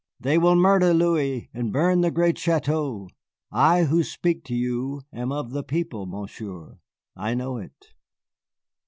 They 0.19 0.39
will 0.39 0.55
murder 0.55 0.95
Louis 0.95 1.51
and 1.53 1.71
burn 1.71 2.01
the 2.01 2.09
great 2.09 2.35
châteaux. 2.35 3.07
I, 3.51 3.83
who 3.83 4.01
speak 4.01 4.43
to 4.45 4.55
you, 4.55 5.03
am 5.13 5.31
of 5.31 5.51
the 5.51 5.61
people, 5.61 6.07
Monsieur, 6.07 6.79
I 7.15 7.35
know 7.35 7.57
it." 7.57 7.93